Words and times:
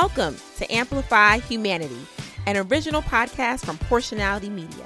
Welcome 0.00 0.36
to 0.58 0.70
Amplify 0.70 1.38
Humanity, 1.38 2.06
an 2.44 2.58
original 2.58 3.00
podcast 3.00 3.64
from 3.64 3.78
Porshanality 3.78 4.50
Media. 4.50 4.84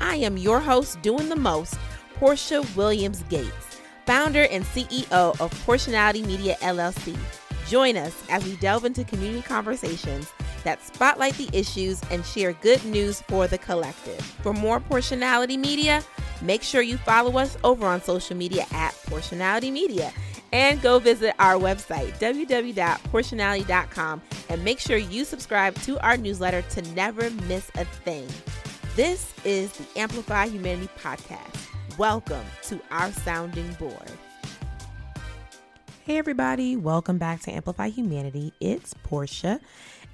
I 0.00 0.14
am 0.14 0.36
your 0.36 0.60
host, 0.60 1.02
doing 1.02 1.28
the 1.28 1.34
most, 1.34 1.74
Porsha 2.20 2.64
Williams 2.76 3.24
Gates, 3.28 3.80
founder 4.06 4.46
and 4.52 4.64
CEO 4.66 5.10
of 5.10 5.52
Porshanality 5.66 6.24
Media 6.24 6.54
LLC. 6.60 7.18
Join 7.66 7.96
us 7.96 8.22
as 8.30 8.44
we 8.44 8.54
delve 8.54 8.84
into 8.84 9.02
community 9.02 9.42
conversations 9.42 10.32
that 10.62 10.80
spotlight 10.80 11.34
the 11.34 11.50
issues 11.52 12.00
and 12.12 12.24
share 12.24 12.52
good 12.52 12.84
news 12.84 13.20
for 13.22 13.48
the 13.48 13.58
collective. 13.58 14.20
For 14.44 14.52
more 14.52 14.78
Porshanality 14.78 15.58
Media, 15.58 16.04
make 16.40 16.62
sure 16.62 16.82
you 16.82 16.98
follow 16.98 17.36
us 17.36 17.58
over 17.64 17.84
on 17.84 18.00
social 18.00 18.36
media 18.36 18.64
at 18.70 18.92
Porshanality 19.06 19.72
Media 19.72 20.12
and 20.52 20.80
go 20.82 20.98
visit 20.98 21.34
our 21.38 21.54
website, 21.54 22.12
www.porshanality.com, 22.18 24.22
and 24.48 24.64
make 24.64 24.78
sure 24.78 24.96
you 24.96 25.24
subscribe 25.24 25.74
to 25.82 25.98
our 26.04 26.16
newsletter 26.16 26.62
to 26.62 26.82
never 26.94 27.30
miss 27.48 27.70
a 27.76 27.84
thing. 27.84 28.26
This 28.94 29.32
is 29.44 29.72
the 29.72 29.86
Amplify 29.98 30.46
Humanity 30.46 30.88
Podcast. 31.02 31.68
Welcome 31.98 32.44
to 32.64 32.80
our 32.90 33.10
sounding 33.12 33.72
board. 33.74 34.10
Hey, 36.04 36.18
everybody, 36.18 36.76
welcome 36.76 37.16
back 37.16 37.40
to 37.42 37.52
Amplify 37.52 37.88
Humanity. 37.88 38.52
It's 38.60 38.92
Porsha. 39.08 39.60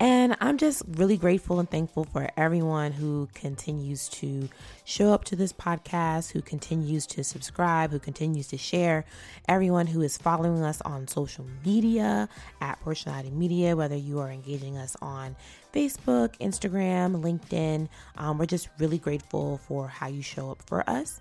And 0.01 0.37
I'm 0.41 0.59
just 0.59 0.83
really 0.87 1.17
grateful 1.17 1.59
and 1.59 1.69
thankful 1.69 2.05
for 2.05 2.29
everyone 2.37 2.93
who 2.93 3.29
continues 3.35 4.09
to 4.11 4.49
show 4.85 5.13
up 5.13 5.25
to 5.25 5.37
this 5.37 5.53
podcast, 5.53 6.31
who 6.31 6.41
continues 6.41 7.05
to 7.09 7.25
subscribe, 7.25 7.91
who 7.91 7.99
continues 7.99 8.47
to 8.49 8.57
share, 8.57 9.05
everyone 9.49 9.89
who 9.89 10.01
is 10.03 10.17
following 10.17 10.63
us 10.63 10.81
on 10.83 11.09
social 11.09 11.45
media 11.65 12.29
at 12.61 12.81
Porshanality 12.85 13.33
Media, 13.33 13.75
whether 13.75 13.97
you 13.97 14.21
are 14.21 14.31
engaging 14.31 14.79
us 14.79 14.97
on 15.03 15.35
Facebook, 15.73 16.39
Instagram, 16.39 17.21
LinkedIn. 17.21 17.89
Um, 18.17 18.39
we're 18.39 18.47
just 18.47 18.69
really 18.79 18.99
grateful 18.99 19.59
for 19.67 19.89
how 19.89 20.07
you 20.07 20.23
show 20.23 20.53
up 20.53 20.63
for 20.63 20.89
us. 20.89 21.21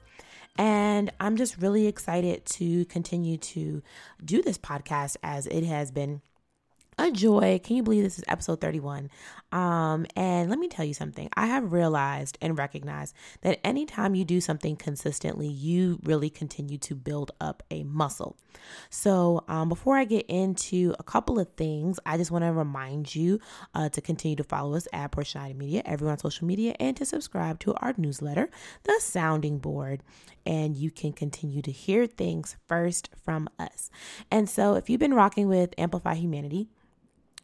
And 0.59 1.11
I'm 1.20 1.36
just 1.36 1.58
really 1.58 1.88
excited 1.88 2.45
to 2.45 2.86
continue 2.86 3.38
to 3.38 3.81
do 4.23 4.42
this 4.42 4.58
podcast 4.58 5.17
as 5.23 5.48
it 5.48 5.64
has 5.64 5.89
been 5.92 6.22
a 6.98 7.12
joy. 7.12 7.59
Can 7.64 7.76
you 7.76 7.84
believe 7.84 8.03
this 8.03 8.17
is 8.17 8.26
episode 8.28 8.59
31? 8.59 9.09
Um, 9.52 10.06
and 10.16 10.50
let 10.50 10.59
me 10.59 10.67
tell 10.67 10.84
you 10.84 10.94
something. 10.94 11.30
I 11.36 11.45
have 11.45 11.72
realized 11.72 12.38
and 12.42 12.58
recognized 12.58 13.16
that 13.42 13.59
anytime 13.64 14.16
you 14.16 14.26
do 14.26 14.42
something 14.42 14.76
consistently, 14.76 15.48
you 15.48 16.00
really 16.04 16.30
continue 16.30 16.78
to 16.80 16.95
build 16.95 17.31
up 17.39 17.64
a 17.72 17.84
muscle. 17.84 18.36
So, 18.89 19.44
um, 19.48 19.70
before 19.70 19.98
I 19.98 20.06
get 20.06 20.26
into 20.28 20.95
a 21.00 21.04
couple 21.04 21.39
of 21.39 21.48
things, 21.54 22.00
I 22.06 22.17
just 22.17 22.31
want 22.31 22.44
to 22.44 22.52
remind 22.52 23.16
you 23.16 23.39
uh, 23.73 23.89
to 23.89 24.02
continue 24.02 24.36
to 24.36 24.44
follow 24.44 24.76
us 24.76 24.88
at 24.92 25.11
Porshanality 25.11 25.56
Media, 25.56 25.84
everyone 25.86 26.14
on 26.14 26.20
social 26.20 26.48
media, 26.48 26.76
and 26.80 26.98
to 26.98 27.06
subscribe 27.06 27.59
to 27.59 27.73
our 27.76 27.94
newsletter, 27.98 28.50
The 28.84 29.00
Sounding 29.00 29.59
Board. 29.59 30.02
And 30.45 30.76
you 30.76 30.92
can 30.92 31.14
continue 31.14 31.61
to 31.61 31.72
hear 31.72 32.08
things 32.08 32.56
first 32.67 33.09
from 33.23 33.50
us. 33.59 33.89
And 34.32 34.50
so, 34.50 34.76
if 34.76 34.89
you've 34.89 35.00
been 35.00 35.14
rocking 35.14 35.48
with 35.48 35.73
Amplify 35.78 36.16
Humanity, 36.16 36.67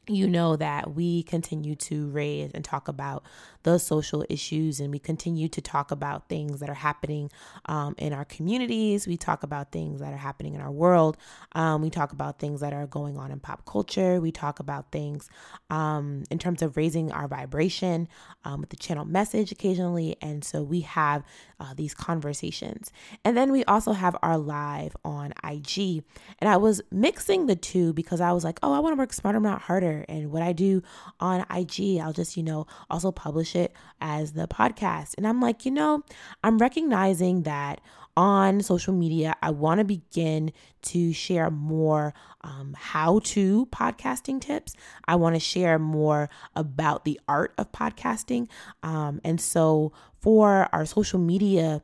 you 0.08 0.28
know 0.28 0.56
that 0.56 0.94
we 0.94 1.24
continue 1.24 1.76
to 1.76 2.08
raise 2.10 2.52
and 2.54 2.64
talk 2.66 2.88
about 2.88 3.24
the 3.64 3.78
social 3.78 4.26
issues 4.30 4.80
and 4.80 4.92
we 4.92 5.00
continue 5.00 5.48
to 5.50 5.62
talk 5.62 5.92
about 5.92 6.28
things 6.30 6.60
that 6.60 6.70
are 6.70 6.74
happening 6.74 7.30
um, 7.66 7.96
in 7.98 8.12
our 8.12 8.26
communities. 8.26 9.08
We 9.08 9.18
talk 9.18 9.44
about 9.44 9.72
things 9.72 10.00
that 10.00 10.12
are 10.12 10.18
happening 10.18 10.56
in 10.56 10.62
our 10.62 10.72
world. 10.72 11.18
Um, 11.54 11.82
we 11.82 11.90
talk 11.90 12.12
about 12.12 12.40
things 12.40 12.62
that 12.62 12.74
are 12.74 12.88
going 12.88 13.18
on 13.18 13.32
in 13.32 13.40
pop 13.40 13.66
culture. 13.66 14.20
We 14.20 14.32
talk 14.32 14.60
about 14.60 14.92
things 14.92 15.30
um, 15.70 16.24
in 16.32 16.40
terms 16.40 16.62
of 16.62 16.76
raising 16.76 17.12
our 17.12 17.28
vibration 17.28 18.08
um, 18.44 18.62
with 18.62 18.70
the 18.70 18.78
channel 18.78 19.06
message 19.06 19.52
occasionally. 19.52 20.18
And 20.22 20.44
so 20.44 20.64
we 20.64 20.82
have 20.82 21.24
uh, 21.60 21.74
these 21.76 21.94
conversations. 21.94 22.92
And 23.24 23.38
then 23.38 23.52
we 23.52 23.64
also 23.66 23.94
have 23.94 24.18
our 24.24 24.38
live 24.38 24.96
on 25.06 25.34
ig 25.50 26.04
and 26.40 26.50
i 26.50 26.58
was 26.58 26.82
mixing 26.92 27.46
the 27.46 27.56
two 27.56 27.94
because 27.94 28.22
i 28.22 28.32
was 28.32 28.44
like 28.44 28.60
oh 28.64 28.74
i 28.74 28.80
want 28.80 28.94
to 28.94 28.98
work 28.98 29.14
smarter 29.14 29.40
not 29.44 29.62
harder. 29.62 30.06
And 30.10 30.32
what 30.32 30.42
I 30.42 30.54
do 30.54 30.82
on 31.20 31.46
IG, 31.54 32.00
I'll 32.00 32.14
just, 32.14 32.36
you 32.36 32.44
know, 32.44 32.66
also 32.90 33.12
publish 33.12 33.53
it 33.56 33.74
as 34.02 34.34
the 34.34 34.48
podcast. 34.48 35.16
And 35.18 35.28
I'm 35.28 35.40
like, 35.40 35.66
you 35.66 35.72
know, 35.72 36.04
I'm 36.44 36.58
recognizing 36.58 37.44
that 37.44 37.82
on 38.16 38.62
social 38.62 38.94
media, 38.94 39.36
I 39.42 39.50
want 39.50 39.80
to 39.80 39.86
begin 39.86 40.52
to 40.84 41.14
share 41.14 41.50
more 41.50 42.14
um, 42.42 42.76
how 42.78 43.20
to 43.20 43.66
podcasting 43.68 44.40
tips. 44.40 44.76
I 45.08 45.16
want 45.16 45.36
to 45.36 45.40
share 45.40 45.80
more 45.80 46.30
about 46.56 47.06
the 47.06 47.20
art 47.28 47.54
of 47.58 47.72
podcasting. 47.72 48.50
Um, 48.84 49.20
and 49.24 49.42
so 49.42 49.94
for 50.20 50.70
our 50.72 50.86
social 50.86 51.20
media, 51.20 51.82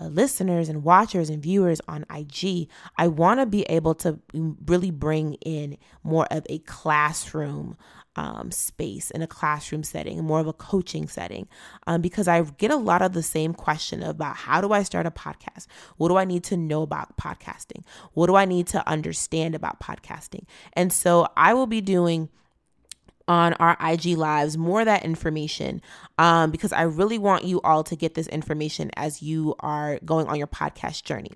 uh, 0.00 0.06
listeners 0.06 0.68
and 0.68 0.82
watchers 0.82 1.28
and 1.28 1.42
viewers 1.42 1.80
on 1.88 2.04
IG, 2.14 2.68
I 2.96 3.08
want 3.08 3.40
to 3.40 3.46
be 3.46 3.62
able 3.62 3.94
to 3.96 4.18
really 4.32 4.90
bring 4.90 5.34
in 5.34 5.76
more 6.02 6.26
of 6.30 6.46
a 6.48 6.58
classroom 6.60 7.76
um, 8.16 8.50
space 8.50 9.10
in 9.10 9.22
a 9.22 9.26
classroom 9.26 9.82
setting, 9.82 10.22
more 10.24 10.40
of 10.40 10.46
a 10.46 10.52
coaching 10.52 11.08
setting, 11.08 11.48
um, 11.86 12.00
because 12.00 12.28
I 12.28 12.42
get 12.42 12.70
a 12.70 12.76
lot 12.76 13.02
of 13.02 13.12
the 13.12 13.22
same 13.22 13.54
question 13.54 14.02
about 14.02 14.36
how 14.36 14.60
do 14.60 14.72
I 14.72 14.82
start 14.82 15.06
a 15.06 15.10
podcast? 15.10 15.66
What 15.96 16.08
do 16.08 16.16
I 16.16 16.24
need 16.24 16.44
to 16.44 16.56
know 16.56 16.82
about 16.82 17.16
podcasting? 17.16 17.84
What 18.12 18.26
do 18.26 18.36
I 18.36 18.44
need 18.44 18.66
to 18.68 18.86
understand 18.88 19.54
about 19.54 19.80
podcasting? 19.80 20.44
And 20.74 20.92
so 20.92 21.28
I 21.36 21.54
will 21.54 21.66
be 21.66 21.80
doing 21.80 22.28
on 23.26 23.54
our 23.54 23.76
IG 23.80 24.18
lives 24.18 24.58
more 24.58 24.80
of 24.80 24.86
that 24.86 25.04
information 25.04 25.80
um, 26.18 26.50
because 26.50 26.72
I 26.72 26.82
really 26.82 27.18
want 27.18 27.44
you 27.44 27.60
all 27.62 27.82
to 27.84 27.96
get 27.96 28.14
this 28.14 28.26
information 28.28 28.90
as 28.96 29.22
you 29.22 29.54
are 29.60 29.98
going 30.04 30.26
on 30.26 30.36
your 30.36 30.46
podcast 30.46 31.04
journey. 31.04 31.32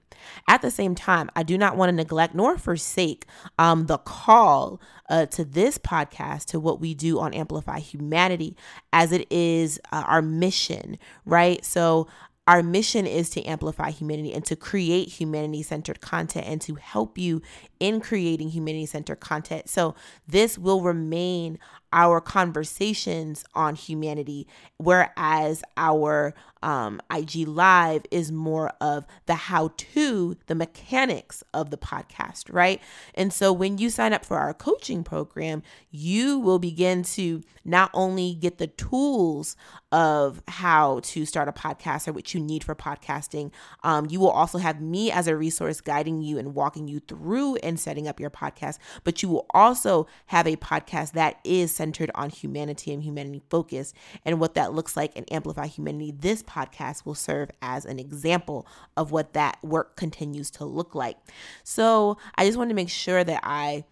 At 0.48 0.62
the 0.62 0.70
same 0.70 0.94
time, 0.94 1.30
I 1.34 1.42
do 1.42 1.56
not 1.56 1.76
want 1.76 1.90
to 1.90 1.96
neglect 1.96 2.34
nor 2.34 2.58
forsake 2.58 3.26
um, 3.58 3.86
the 3.86 3.98
call 3.98 4.80
uh, 5.08 5.26
to 5.26 5.44
this 5.44 5.78
podcast, 5.78 6.46
to 6.46 6.60
what 6.60 6.80
we 6.80 6.94
do 6.94 7.18
on 7.18 7.32
Amplify 7.32 7.78
Humanity, 7.78 8.56
as 8.92 9.12
it 9.12 9.26
is 9.30 9.80
uh, 9.90 10.04
our 10.06 10.20
mission, 10.20 10.98
right? 11.24 11.64
So 11.64 12.08
our 12.48 12.62
mission 12.62 13.06
is 13.06 13.28
to 13.28 13.44
amplify 13.44 13.90
humanity 13.90 14.32
and 14.32 14.42
to 14.46 14.56
create 14.56 15.08
humanity 15.08 15.62
centered 15.62 16.00
content 16.00 16.46
and 16.46 16.62
to 16.62 16.76
help 16.76 17.18
you 17.18 17.42
in 17.78 18.00
creating 18.00 18.48
humanity 18.48 18.86
centered 18.86 19.20
content. 19.20 19.68
So, 19.68 19.94
this 20.26 20.56
will 20.56 20.80
remain 20.80 21.58
our 21.92 22.20
conversations 22.20 23.44
on 23.54 23.74
humanity, 23.74 24.46
whereas 24.76 25.62
our 25.76 26.34
um, 26.62 27.00
IG 27.14 27.48
Live 27.48 28.02
is 28.10 28.30
more 28.32 28.72
of 28.80 29.06
the 29.26 29.34
how 29.34 29.70
to, 29.76 30.36
the 30.46 30.54
mechanics 30.54 31.42
of 31.54 31.70
the 31.70 31.78
podcast, 31.78 32.52
right? 32.52 32.80
And 33.14 33.32
so 33.32 33.52
when 33.52 33.78
you 33.78 33.90
sign 33.90 34.12
up 34.12 34.24
for 34.24 34.38
our 34.38 34.52
coaching 34.52 35.04
program, 35.04 35.62
you 35.90 36.38
will 36.38 36.58
begin 36.58 37.04
to 37.04 37.42
not 37.64 37.90
only 37.94 38.34
get 38.34 38.58
the 38.58 38.66
tools 38.66 39.56
of 39.92 40.42
how 40.48 41.00
to 41.04 41.24
start 41.24 41.48
a 41.48 41.52
podcast 41.52 42.08
or 42.08 42.12
what 42.12 42.34
you 42.34 42.37
need 42.38 42.64
for 42.64 42.74
podcasting, 42.74 43.50
um, 43.82 44.06
you 44.10 44.20
will 44.20 44.30
also 44.30 44.58
have 44.58 44.80
me 44.80 45.10
as 45.10 45.26
a 45.26 45.36
resource 45.36 45.80
guiding 45.80 46.22
you 46.22 46.38
and 46.38 46.54
walking 46.54 46.88
you 46.88 47.00
through 47.00 47.56
and 47.56 47.78
setting 47.78 48.08
up 48.08 48.20
your 48.20 48.30
podcast, 48.30 48.78
but 49.04 49.22
you 49.22 49.28
will 49.28 49.46
also 49.50 50.06
have 50.26 50.46
a 50.46 50.56
podcast 50.56 51.12
that 51.12 51.38
is 51.44 51.74
centered 51.74 52.10
on 52.14 52.30
humanity 52.30 52.92
and 52.92 53.02
humanity 53.02 53.42
focus 53.50 53.92
and 54.24 54.40
what 54.40 54.54
that 54.54 54.72
looks 54.72 54.96
like 54.96 55.12
and 55.16 55.30
amplify 55.32 55.66
humanity. 55.66 56.14
This 56.18 56.42
podcast 56.42 57.04
will 57.04 57.14
serve 57.14 57.50
as 57.62 57.84
an 57.84 57.98
example 57.98 58.66
of 58.96 59.10
what 59.10 59.32
that 59.32 59.58
work 59.62 59.96
continues 59.96 60.50
to 60.52 60.64
look 60.64 60.94
like. 60.94 61.16
So 61.64 62.18
I 62.36 62.46
just 62.46 62.58
want 62.58 62.70
to 62.70 62.74
make 62.74 62.90
sure 62.90 63.24
that 63.24 63.40
I 63.42 63.84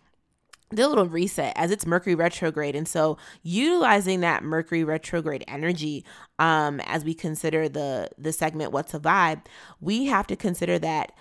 did 0.71 0.85
a 0.85 0.89
little 0.89 1.07
reset 1.07 1.53
as 1.57 1.71
it's 1.71 1.87
Mercury 1.87 2.15
retrograde. 2.15 2.75
And 2.75 2.89
so 2.89 3.19
utilizing 3.43 4.21
that 4.21 4.43
Mercury 4.43 4.85
retrograde 4.85 5.45
energy 5.47 6.05
um, 6.39 6.81
as 6.81 7.05
we 7.05 7.15
consider 7.15 7.69
the 7.69 8.11
the 8.19 8.33
segment 8.33 8.73
What's 8.73 8.95
a 8.95 8.99
Vibe, 8.99 9.45
we 9.81 10.07
have 10.07 10.27
to 10.27 10.37
consider 10.37 10.79
that 10.81 11.13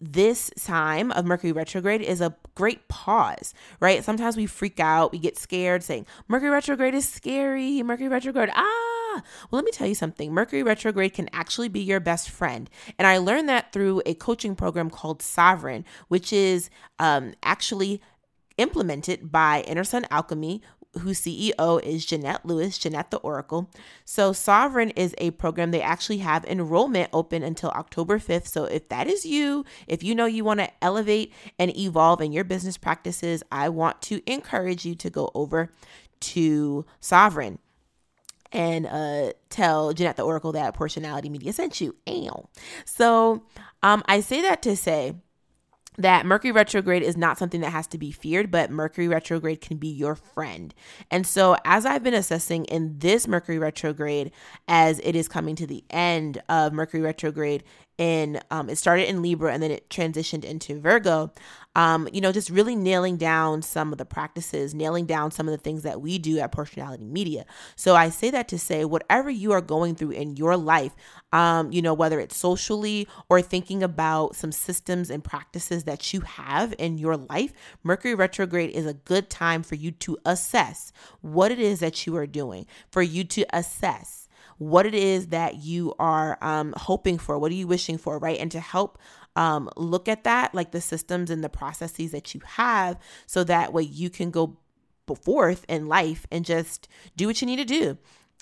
this 0.00 0.50
time 0.60 1.10
of 1.12 1.24
Mercury 1.24 1.52
retrograde 1.52 2.02
is 2.02 2.20
a 2.20 2.36
great 2.54 2.88
pause, 2.88 3.54
right? 3.80 4.04
Sometimes 4.04 4.36
we 4.36 4.46
freak 4.46 4.78
out, 4.78 5.12
we 5.12 5.18
get 5.18 5.38
scared 5.38 5.82
saying, 5.82 6.06
Mercury 6.28 6.50
retrograde 6.50 6.94
is 6.94 7.08
scary, 7.08 7.82
Mercury 7.82 8.08
retrograde, 8.08 8.50
ah. 8.54 9.22
Well, 9.50 9.58
let 9.58 9.64
me 9.64 9.70
tell 9.70 9.86
you 9.86 9.94
something 9.94 10.32
Mercury 10.32 10.62
retrograde 10.62 11.14
can 11.14 11.28
actually 11.32 11.68
be 11.68 11.80
your 11.80 12.00
best 12.00 12.28
friend. 12.28 12.68
And 12.98 13.06
I 13.06 13.18
learned 13.18 13.48
that 13.48 13.72
through 13.72 14.02
a 14.04 14.14
coaching 14.14 14.56
program 14.56 14.90
called 14.90 15.22
Sovereign, 15.22 15.84
which 16.08 16.32
is 16.32 16.68
um, 16.98 17.34
actually 17.42 18.02
implemented 18.58 19.30
by 19.30 19.62
Inner 19.62 19.84
Sun 19.84 20.06
Alchemy, 20.10 20.62
whose 21.00 21.20
CEO 21.20 21.82
is 21.82 22.06
Jeanette 22.06 22.46
Lewis, 22.46 22.78
Jeanette 22.78 23.10
the 23.10 23.18
Oracle. 23.18 23.70
So, 24.04 24.32
Sovereign 24.32 24.90
is 24.90 25.14
a 25.18 25.32
program 25.32 25.70
they 25.70 25.82
actually 25.82 26.18
have 26.18 26.44
enrollment 26.44 27.10
open 27.12 27.42
until 27.42 27.70
October 27.70 28.18
5th. 28.18 28.46
So, 28.46 28.64
if 28.64 28.88
that 28.88 29.06
is 29.06 29.26
you, 29.26 29.64
if 29.86 30.02
you 30.02 30.14
know 30.14 30.26
you 30.26 30.44
want 30.44 30.60
to 30.60 30.70
elevate 30.82 31.32
and 31.58 31.76
evolve 31.76 32.20
in 32.20 32.32
your 32.32 32.44
business 32.44 32.76
practices, 32.76 33.42
I 33.50 33.68
want 33.68 34.02
to 34.02 34.22
encourage 34.30 34.84
you 34.84 34.94
to 34.96 35.10
go 35.10 35.30
over 35.34 35.72
to 36.20 36.86
Sovereign 37.00 37.58
and 38.52 38.86
uh, 38.86 39.32
tell 39.50 39.92
Jeanette 39.92 40.16
the 40.16 40.22
Oracle 40.22 40.52
that 40.52 40.76
Porshanality 40.76 41.28
Media 41.28 41.52
sent 41.52 41.80
you. 41.80 41.96
Ow. 42.08 42.48
So 42.84 43.42
um, 43.82 44.02
I 44.06 44.20
say 44.20 44.40
that 44.42 44.62
to 44.62 44.76
say 44.76 45.16
that 45.98 46.26
Mercury 46.26 46.52
retrograde 46.52 47.02
is 47.02 47.16
not 47.16 47.38
something 47.38 47.60
that 47.60 47.70
has 47.70 47.86
to 47.88 47.98
be 47.98 48.10
feared, 48.10 48.50
but 48.50 48.70
Mercury 48.70 49.08
retrograde 49.08 49.60
can 49.60 49.76
be 49.76 49.88
your 49.88 50.14
friend. 50.14 50.74
And 51.10 51.26
so, 51.26 51.56
as 51.64 51.86
I've 51.86 52.02
been 52.02 52.14
assessing 52.14 52.64
in 52.66 52.98
this 52.98 53.28
Mercury 53.28 53.58
retrograde, 53.58 54.32
as 54.68 55.00
it 55.04 55.14
is 55.14 55.28
coming 55.28 55.56
to 55.56 55.66
the 55.66 55.84
end 55.90 56.42
of 56.48 56.72
Mercury 56.72 57.02
retrograde 57.02 57.64
in 57.96 58.40
um, 58.50 58.68
it 58.68 58.76
started 58.76 59.08
in 59.08 59.22
Libra 59.22 59.52
and 59.52 59.62
then 59.62 59.70
it 59.70 59.88
transitioned 59.88 60.44
into 60.44 60.80
Virgo. 60.80 61.32
Um, 61.76 62.08
you 62.12 62.20
know, 62.20 62.32
just 62.32 62.50
really 62.50 62.76
nailing 62.76 63.16
down 63.16 63.62
some 63.62 63.90
of 63.92 63.98
the 63.98 64.04
practices, 64.04 64.74
nailing 64.74 65.06
down 65.06 65.30
some 65.30 65.48
of 65.48 65.52
the 65.52 65.58
things 65.58 65.82
that 65.82 66.00
we 66.00 66.18
do 66.18 66.38
at 66.38 66.52
Porshanality 66.52 67.08
Media. 67.08 67.44
So 67.74 67.96
I 67.96 68.10
say 68.10 68.30
that 68.30 68.48
to 68.48 68.58
say, 68.58 68.84
whatever 68.84 69.28
you 69.28 69.52
are 69.52 69.60
going 69.60 69.94
through 69.94 70.12
in 70.12 70.36
your 70.36 70.56
life, 70.56 70.94
um, 71.32 71.72
you 71.72 71.82
know, 71.82 71.94
whether 71.94 72.20
it's 72.20 72.36
socially 72.36 73.08
or 73.28 73.42
thinking 73.42 73.82
about 73.82 74.36
some 74.36 74.52
systems 74.52 75.10
and 75.10 75.24
practices 75.24 75.84
that 75.84 76.12
you 76.12 76.20
have 76.20 76.74
in 76.78 76.98
your 76.98 77.16
life, 77.16 77.52
Mercury 77.82 78.14
retrograde 78.14 78.70
is 78.70 78.86
a 78.86 78.94
good 78.94 79.28
time 79.28 79.62
for 79.62 79.74
you 79.74 79.90
to 79.90 80.16
assess 80.24 80.92
what 81.22 81.50
it 81.50 81.58
is 81.58 81.80
that 81.80 82.06
you 82.06 82.16
are 82.16 82.26
doing, 82.26 82.66
for 82.90 83.02
you 83.02 83.24
to 83.24 83.44
assess 83.52 84.28
what 84.58 84.86
it 84.86 84.94
is 84.94 85.28
that 85.28 85.56
you 85.56 85.94
are 85.98 86.38
um, 86.40 86.74
hoping 86.76 87.18
for, 87.18 87.38
what 87.38 87.50
are 87.50 87.56
you 87.56 87.66
wishing 87.66 87.98
for, 87.98 88.18
right? 88.18 88.38
And 88.38 88.50
to 88.52 88.60
help 88.60 88.98
um, 89.36 89.68
look 89.76 90.08
at 90.08 90.24
that, 90.24 90.54
like 90.54 90.70
the 90.70 90.80
systems 90.80 91.30
and 91.30 91.42
the 91.42 91.48
processes 91.48 92.12
that 92.12 92.34
you 92.34 92.40
have, 92.44 92.98
so 93.26 93.44
that 93.44 93.72
way 93.72 93.82
you 93.82 94.10
can 94.10 94.30
go 94.30 94.58
forth 95.22 95.64
in 95.68 95.86
life 95.86 96.26
and 96.30 96.44
just 96.44 96.88
do 97.16 97.26
what 97.26 97.40
you 97.40 97.46
need 97.46 97.56
to 97.56 97.64
do. 97.64 97.98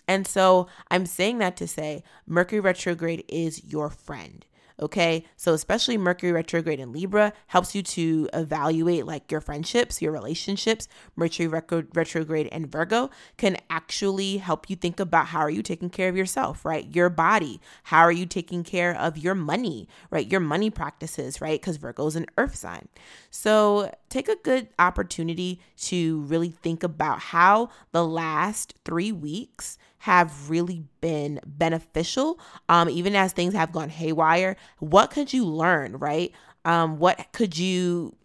And 0.09 0.27
so 0.27 0.67
I'm 0.91 1.07
saying 1.07 1.39
that 1.39 1.57
to 1.59 1.67
say 1.67 2.03
Mercury 2.27 2.61
retrograde 2.61 3.25
is 3.29 3.65
your 3.65 3.89
friend. 3.89 4.45
Okay. 4.81 5.25
So, 5.37 5.53
especially 5.55 5.97
Mercury 5.99 6.33
retrograde 6.33 6.81
in 6.81 6.93
Libra 6.93 7.33
helps 7.47 7.75
you 7.75 7.83
to 7.83 8.29
evaluate 8.33 9.07
like 9.07 9.31
your 9.31 9.41
friendships, 9.41 10.01
your 10.01 10.13
relationships. 10.13 10.89
Mercury 11.17 11.49
retrograde 11.49 12.49
and 12.53 12.71
Virgo 12.71 13.11
can 13.37 13.57
actually 13.71 14.39
help 14.39 14.69
you 14.71 14.77
think 14.77 15.01
about 15.01 15.27
how 15.27 15.41
are 15.41 15.51
you 15.51 15.63
taking 15.63 15.91
care 15.91 16.09
of 16.09 16.17
yourself, 16.17 16.65
right? 16.65 16.95
Your 16.95 17.11
body. 17.11 17.61
How 17.85 18.01
are 18.01 18.13
you 18.13 18.27
taking 18.27 18.65
care 18.65 18.97
of 18.97 19.19
your 19.19 19.35
money, 19.35 19.89
right? 20.11 20.31
Your 20.31 20.41
money 20.41 20.71
practices, 20.71 21.41
right? 21.41 21.61
Because 21.61 21.77
Virgo 21.77 22.07
is 22.07 22.17
an 22.17 22.27
earth 22.39 22.55
sign. 22.55 22.89
So, 23.31 23.95
take 24.09 24.29
a 24.29 24.37
good 24.37 24.69
opportunity 24.79 25.61
to 25.77 26.21
really 26.23 26.51
think 26.51 26.83
about 26.83 27.19
how 27.19 27.71
the 27.93 28.07
last 28.07 28.75
three 28.85 29.13
weeks 29.13 29.79
have 30.03 30.51
really 30.51 30.83
been 31.01 31.39
beneficial, 31.47 32.37
um, 32.69 32.91
even 32.91 33.15
as 33.15 33.33
things 33.33 33.55
have 33.55 33.71
gone 33.71 33.89
haywire. 33.89 34.57
What 34.81 35.13
could 35.13 35.33
you 35.33 35.47
learn, 35.47 35.97
right? 35.97 36.33
Um, 36.65 36.99
what 36.99 37.29
could 37.31 37.57
you 37.57 38.17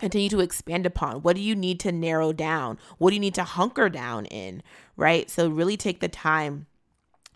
continue 0.00 0.28
to 0.28 0.40
expand 0.40 0.86
upon? 0.86 1.22
What 1.22 1.36
do 1.36 1.42
you 1.42 1.54
need 1.54 1.78
to 1.80 1.92
narrow 1.92 2.32
down? 2.32 2.80
What 2.98 3.10
do 3.10 3.14
you 3.14 3.20
need 3.20 3.36
to 3.36 3.44
hunker 3.44 3.88
down 3.88 4.26
in, 4.26 4.60
right? 4.96 5.30
So, 5.30 5.48
really 5.48 5.76
take 5.76 6.00
the 6.00 6.08
time 6.08 6.66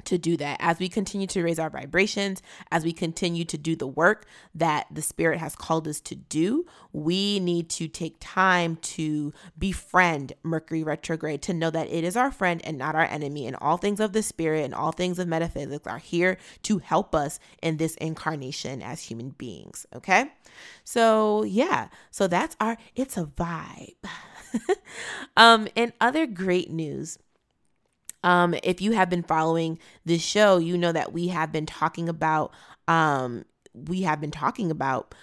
to 0.07 0.19
do 0.19 0.37
that 0.37 0.57
as 0.61 0.79
we 0.79 0.89
continue 0.89 1.27
to 1.29 1.43
raise 1.43 1.59
our 1.59 1.71
vibrations, 1.71 2.43
as 2.71 2.85
we 2.85 2.93
continue 2.93 3.45
to 3.45 3.59
do 3.59 3.77
the 3.77 3.87
work 3.87 4.27
that 4.55 4.87
the 4.91 5.03
Spirit 5.03 5.39
has 5.39 5.57
called 5.57 5.87
us 5.89 6.01
to 6.01 6.15
do. 6.15 6.67
We 6.93 7.41
need 7.41 7.69
to 7.71 7.89
take 7.89 8.17
time 8.21 8.77
to 8.77 9.33
befriend 9.59 10.33
Mercury 10.43 10.83
retrograde, 10.83 11.43
to 11.43 11.55
know 11.55 11.71
that 11.71 11.89
it 11.89 12.05
is 12.05 12.17
our 12.17 12.31
friend 12.31 12.61
and 12.65 12.79
not 12.79 12.95
our 12.95 13.05
enemy, 13.05 13.47
and 13.47 13.57
all 13.57 13.77
things 13.77 14.01
of 14.01 14.13
the 14.13 14.23
Spirit 14.23 14.65
and 14.65 14.75
all 14.75 14.93
things 14.93 15.19
of 15.19 15.29
metaphysics 15.29 15.87
are 15.87 15.99
here 15.99 16.39
to 16.63 16.79
help 16.79 17.15
us 17.15 17.39
in 17.63 17.77
this 17.77 17.95
incarnation 17.97 18.83
as 18.83 19.01
human 19.01 19.31
beings. 19.31 19.87
Okay. 19.95 20.33
So, 20.85 21.45
yeah, 21.45 21.89
so 22.11 22.27
that's 22.27 22.57
our 22.61 22.77
it's 22.95 23.17
a 23.17 23.25
vibe. 23.25 23.97
um, 25.37 25.69
and 25.77 25.93
other 26.01 26.27
great 26.27 26.71
news 26.71 27.19
um, 28.23 28.55
if 28.63 28.81
you 28.81 28.93
have 28.93 29.11
been 29.11 29.23
following 29.23 29.79
this 30.05 30.23
show, 30.23 30.59
you 30.59 30.79
know 30.79 30.93
that 30.93 31.13
we 31.13 31.29
have 31.29 31.53
been 31.53 31.67
talking 31.67 32.09
about 32.09 32.53
um, 32.89 33.45
we 33.75 34.03
have 34.03 34.21
been 34.21 34.31
talking 34.31 34.71
about 34.71 35.15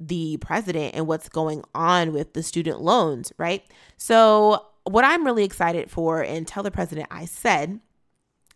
the 0.00 0.36
president 0.38 0.94
and 0.94 1.06
what's 1.06 1.28
going 1.28 1.62
on 1.74 2.12
with 2.12 2.32
the 2.32 2.42
student 2.42 2.80
loans, 2.80 3.32
right? 3.38 3.62
So, 3.96 4.66
what 4.84 5.04
I'm 5.04 5.24
really 5.24 5.44
excited 5.44 5.90
for 5.90 6.22
and 6.22 6.46
tell 6.46 6.64
the 6.64 6.70
president 6.70 7.06
I 7.10 7.24
said 7.24 7.80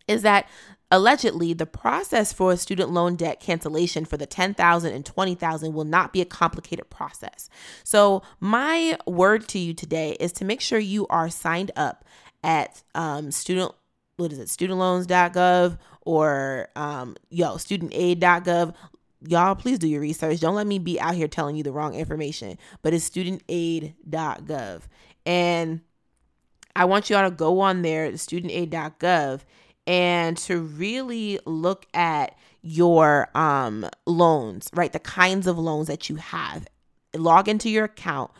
is 0.07 0.23
that 0.23 0.49
allegedly 0.91 1.53
the 1.53 1.65
process 1.65 2.33
for 2.33 2.51
a 2.51 2.57
student 2.57 2.91
loan 2.91 3.15
debt 3.15 3.39
cancellation 3.39 4.05
for 4.05 4.17
the 4.17 4.25
10,000 4.25 4.93
and 4.93 5.05
20,000 5.05 5.73
will 5.73 5.83
not 5.85 6.13
be 6.13 6.21
a 6.21 6.25
complicated 6.25 6.89
process. 6.89 7.49
So, 7.83 8.23
my 8.39 8.97
word 9.05 9.47
to 9.49 9.59
you 9.59 9.73
today 9.73 10.17
is 10.19 10.33
to 10.33 10.45
make 10.45 10.61
sure 10.61 10.79
you 10.79 11.07
are 11.07 11.29
signed 11.29 11.71
up 11.75 12.03
at 12.43 12.83
um, 12.93 13.31
student 13.31 13.73
what 14.17 14.31
is 14.31 14.39
it, 14.39 14.47
studentloans.gov 14.47 15.77
or 16.01 16.69
um, 16.75 17.15
yo, 17.29 17.55
studentaid.gov. 17.55 18.73
Y'all, 19.27 19.55
please 19.55 19.79
do 19.79 19.87
your 19.87 20.01
research. 20.01 20.39
Don't 20.39 20.55
let 20.55 20.67
me 20.67 20.79
be 20.79 20.99
out 20.99 21.15
here 21.15 21.27
telling 21.27 21.55
you 21.55 21.63
the 21.63 21.71
wrong 21.71 21.95
information, 21.95 22.57
but 22.81 22.93
it's 22.93 23.09
studentaid.gov. 23.09 24.81
And 25.25 25.81
I 26.75 26.85
want 26.85 27.09
y'all 27.09 27.29
to 27.29 27.35
go 27.35 27.59
on 27.61 27.81
there, 27.81 28.11
studentaid.gov, 28.11 29.41
and 29.85 30.37
to 30.37 30.59
really 30.59 31.39
look 31.45 31.85
at 31.93 32.35
your 32.61 33.29
um, 33.35 33.87
loans, 34.05 34.69
right? 34.73 34.91
The 34.91 34.99
kinds 34.99 35.47
of 35.47 35.57
loans 35.57 35.87
that 35.87 36.09
you 36.09 36.17
have. 36.17 36.67
Log 37.15 37.47
into 37.47 37.69
your 37.69 37.85
account 37.85 38.31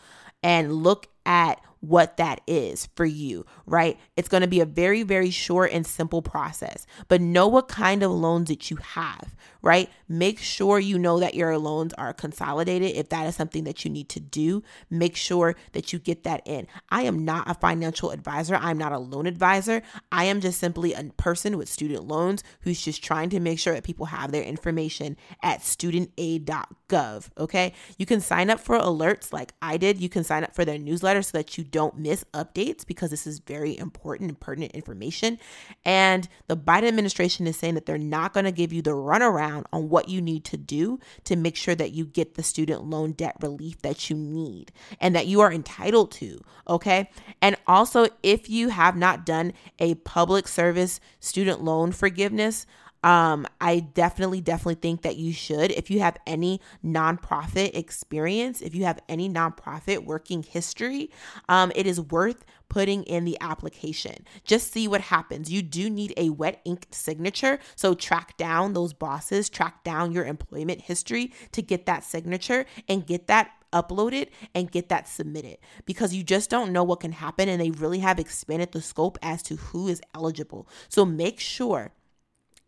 and 0.43 0.73
look 0.73 1.07
at 1.25 1.59
what 1.87 2.17
that 2.17 2.41
is 2.47 2.89
for 2.95 3.05
you, 3.05 3.45
right? 3.65 3.97
It's 4.15 4.29
going 4.29 4.41
to 4.41 4.47
be 4.47 4.59
a 4.59 4.65
very, 4.65 5.03
very 5.03 5.29
short 5.29 5.71
and 5.71 5.85
simple 5.85 6.21
process, 6.21 6.85
but 7.07 7.21
know 7.21 7.47
what 7.47 7.67
kind 7.67 8.03
of 8.03 8.11
loans 8.11 8.49
that 8.49 8.69
you 8.69 8.77
have, 8.77 9.35
right? 9.67 9.89
Make 10.07 10.39
sure 10.39 10.79
you 10.79 10.97
know 10.97 11.19
that 11.19 11.35
your 11.35 11.57
loans 11.57 11.93
are 11.95 12.13
consolidated. 12.13 12.95
If 12.95 13.09
that 13.09 13.27
is 13.27 13.35
something 13.35 13.65
that 13.65 13.83
you 13.83 13.91
need 13.91 14.07
to 14.07 14.21
do, 14.21 14.63
make 14.89 15.17
sure 15.17 15.57
that 15.73 15.91
you 15.91 15.99
get 15.99 16.23
that 16.23 16.41
in. 16.45 16.67
I 16.89 17.01
am 17.01 17.25
not 17.25 17.51
a 17.51 17.53
financial 17.53 18.11
advisor. 18.11 18.55
I'm 18.55 18.77
not 18.77 18.93
a 18.93 18.97
loan 18.97 19.27
advisor. 19.27 19.81
I 20.09 20.23
am 20.23 20.39
just 20.39 20.57
simply 20.57 20.93
a 20.93 21.03
person 21.17 21.57
with 21.57 21.67
student 21.67 22.07
loans 22.07 22.45
who's 22.61 22.81
just 22.81 23.03
trying 23.03 23.29
to 23.31 23.41
make 23.41 23.59
sure 23.59 23.73
that 23.73 23.83
people 23.83 24.05
have 24.05 24.31
their 24.31 24.41
information 24.41 25.17
at 25.43 25.59
studentaid.gov. 25.59 27.29
Okay. 27.37 27.73
You 27.97 28.05
can 28.05 28.21
sign 28.21 28.49
up 28.49 28.61
for 28.61 28.79
alerts 28.79 29.33
like 29.33 29.51
I 29.61 29.75
did. 29.75 29.99
You 29.99 30.07
can 30.07 30.23
sign 30.23 30.45
up 30.45 30.55
for 30.55 30.63
their 30.63 30.79
newsletter 30.79 31.21
so 31.21 31.37
that 31.37 31.57
you 31.57 31.65
don't 31.65 31.99
miss 31.99 32.23
updates 32.33 32.87
because 32.87 33.09
this 33.09 33.27
is 33.27 33.39
very 33.39 33.77
important 33.77 34.29
and 34.29 34.39
pertinent 34.39 34.71
information. 34.71 35.39
And 35.83 36.29
the 36.47 36.55
Biden 36.55 36.87
administration 36.87 37.47
is 37.47 37.57
saying 37.57 37.73
that 37.73 37.85
they're 37.85 37.97
not 37.97 38.31
going 38.31 38.45
to 38.45 38.53
give 38.53 38.71
you 38.71 38.81
the 38.81 38.91
runaround 38.91 39.56
on 39.71 39.89
what 39.89 40.09
you 40.09 40.21
need 40.21 40.43
to 40.45 40.57
do 40.57 40.99
to 41.23 41.35
make 41.35 41.55
sure 41.55 41.75
that 41.75 41.91
you 41.91 42.05
get 42.05 42.35
the 42.35 42.43
student 42.43 42.85
loan 42.85 43.11
debt 43.11 43.35
relief 43.41 43.81
that 43.81 44.09
you 44.09 44.15
need 44.15 44.71
and 44.99 45.15
that 45.15 45.27
you 45.27 45.41
are 45.41 45.51
entitled 45.51 46.11
to. 46.11 46.39
Okay. 46.67 47.09
And 47.41 47.55
also, 47.67 48.07
if 48.23 48.49
you 48.49 48.69
have 48.69 48.95
not 48.95 49.25
done 49.25 49.53
a 49.79 49.95
public 49.95 50.47
service 50.47 50.99
student 51.19 51.63
loan 51.63 51.91
forgiveness, 51.91 52.65
um, 53.07 53.47
I 53.61 53.79
definitely, 53.79 54.41
definitely 54.41 54.75
think 54.75 55.03
that 55.03 55.15
you 55.15 55.31
should. 55.31 55.71
If 55.71 55.89
you 55.89 56.01
have 56.01 56.17
any 56.27 56.59
nonprofit 56.83 57.73
experience, 57.73 58.59
if 58.59 58.75
you 58.75 58.83
have 58.83 58.99
any 59.07 59.29
nonprofit 59.29 60.03
working 60.03 60.43
history, 60.43 61.09
um, 61.47 61.71
it 61.73 61.87
is 61.87 62.01
worth 62.01 62.43
putting 62.67 63.03
in 63.03 63.23
the 63.23 63.37
application. 63.39 64.25
Just 64.43 64.73
see 64.73 64.89
what 64.89 64.99
happens. 64.99 65.49
You 65.49 65.61
do 65.61 65.89
need 65.89 66.13
a 66.17 66.31
wet 66.31 66.59
ink 66.65 66.87
signature. 66.91 67.59
So 67.77 67.93
track 67.93 68.35
down 68.35 68.73
those 68.73 68.91
bosses, 68.91 69.47
track 69.47 69.85
down 69.85 70.11
your 70.11 70.25
employment 70.25 70.81
history 70.81 71.31
to 71.53 71.61
get 71.61 71.85
that 71.85 72.03
signature 72.03 72.65
and 72.89 73.07
get 73.07 73.27
that 73.27 73.51
uploaded 73.71 74.27
and 74.53 74.69
get 74.69 74.89
that 74.89 75.07
submitted 75.07 75.57
because 75.85 76.13
you 76.13 76.23
just 76.23 76.49
don't 76.49 76.73
know 76.73 76.83
what 76.83 76.99
can 76.99 77.11
happen 77.13 77.47
and 77.47 77.61
they 77.61 77.71
really 77.71 77.99
have 77.99 78.19
expanded 78.19 78.71
the 78.73 78.81
scope 78.81 79.17
as 79.21 79.41
to 79.43 79.55
who 79.55 79.87
is 79.87 80.01
eligible. 80.13 80.67
So 80.89 81.05
make 81.05 81.39
sure 81.39 81.93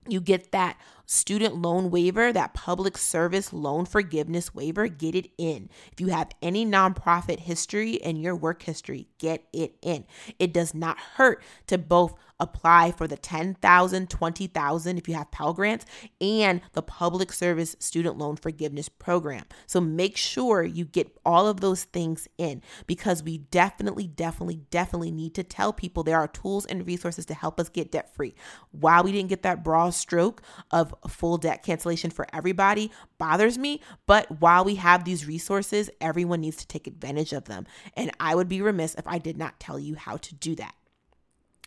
you 0.07 0.21
get 0.21 0.51
that 0.51 0.77
student 1.05 1.55
loan 1.55 1.89
waiver, 1.89 2.31
that 2.31 2.53
public 2.53 2.97
service 2.97 3.51
loan 3.51 3.85
forgiveness 3.85 4.53
waiver, 4.53 4.87
get 4.87 5.15
it 5.15 5.29
in. 5.37 5.69
If 5.91 5.99
you 5.99 6.07
have 6.07 6.31
any 6.41 6.65
nonprofit 6.65 7.41
history 7.41 7.93
in 7.93 8.17
your 8.17 8.35
work 8.35 8.63
history, 8.63 9.07
get 9.17 9.43
it 9.51 9.75
in. 9.81 10.05
It 10.37 10.53
does 10.53 10.73
not 10.73 10.97
hurt 11.15 11.43
to 11.67 11.77
both 11.77 12.13
apply 12.39 12.91
for 12.91 13.07
the 13.07 13.17
10,000, 13.17 14.09
20,000 14.09 14.97
if 14.97 15.07
you 15.07 15.15
have 15.15 15.31
Pell 15.31 15.53
Grants 15.53 15.85
and 16.21 16.61
the 16.73 16.81
Public 16.81 17.33
Service 17.33 17.75
Student 17.79 18.17
Loan 18.17 18.35
Forgiveness 18.35 18.89
Program. 18.89 19.43
So 19.67 19.81
make 19.81 20.17
sure 20.17 20.63
you 20.63 20.85
get 20.85 21.17
all 21.25 21.47
of 21.47 21.61
those 21.61 21.83
things 21.83 22.27
in 22.37 22.61
because 22.87 23.23
we 23.23 23.37
definitely, 23.37 24.07
definitely, 24.07 24.61
definitely 24.71 25.11
need 25.11 25.35
to 25.35 25.43
tell 25.43 25.73
people 25.73 26.03
there 26.03 26.17
are 26.17 26.27
tools 26.27 26.65
and 26.65 26.85
resources 26.87 27.25
to 27.27 27.33
help 27.33 27.59
us 27.59 27.69
get 27.69 27.91
debt 27.91 28.13
free. 28.13 28.33
While 28.71 29.03
we 29.03 29.11
didn't 29.11 29.29
get 29.29 29.43
that 29.43 29.63
broad 29.63 29.93
stroke 29.93 30.41
of 30.71 30.93
full 31.07 31.37
debt 31.37 31.63
cancellation 31.63 32.11
for 32.11 32.27
everybody, 32.33 32.91
bothers 33.17 33.57
me. 33.57 33.81
But 34.05 34.39
while 34.41 34.63
we 34.63 34.75
have 34.75 35.03
these 35.03 35.27
resources, 35.27 35.89
everyone 36.01 36.41
needs 36.41 36.57
to 36.57 36.67
take 36.67 36.87
advantage 36.87 37.33
of 37.33 37.45
them. 37.45 37.67
And 37.95 38.11
I 38.19 38.35
would 38.35 38.49
be 38.49 38.61
remiss 38.61 38.95
if 38.95 39.07
I 39.07 39.17
did 39.17 39.37
not 39.37 39.59
tell 39.59 39.77
you 39.77 39.95
how 39.95 40.17
to 40.17 40.35
do 40.35 40.55
that. 40.55 40.73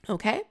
Okay. 0.09 0.43